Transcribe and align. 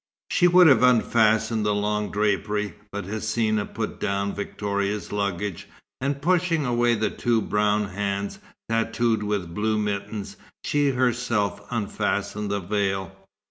She 0.31 0.47
would 0.47 0.65
have 0.65 0.81
unfastened 0.81 1.63
the 1.63 1.75
long 1.75 2.09
drapery, 2.09 2.73
but 2.91 3.05
Hsina 3.05 3.67
put 3.71 3.99
down 3.99 4.33
Victoria's 4.33 5.11
luggage, 5.11 5.67
and 6.01 6.19
pushing 6.23 6.65
away 6.65 6.95
the 6.95 7.11
two 7.11 7.39
brown 7.39 7.85
hands, 7.89 8.39
tattooed 8.67 9.21
with 9.21 9.53
blue 9.53 9.77
mittens, 9.77 10.37
she 10.65 10.89
herself 10.89 11.61
unfastened 11.69 12.49
the 12.49 12.61
veil. 12.61 13.15